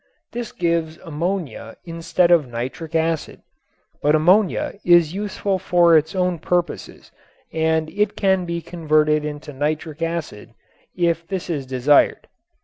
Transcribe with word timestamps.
This 0.31 0.51
gives 0.51 0.97
ammonia 1.05 1.75
instead 1.85 2.31
of 2.31 2.47
nitric 2.47 2.95
acid, 2.95 3.43
but 4.01 4.15
ammonia 4.15 4.79
is 4.83 5.13
useful 5.13 5.59
for 5.59 5.95
its 5.95 6.15
own 6.15 6.39
purposes 6.39 7.11
and 7.53 7.87
it 7.91 8.15
can 8.17 8.45
be 8.45 8.63
converted 8.63 9.23
into 9.23 9.53
nitric 9.53 10.01
acid 10.01 10.55
if 10.95 11.27
this 11.27 11.51
is 11.51 11.67
desired. 11.67 12.27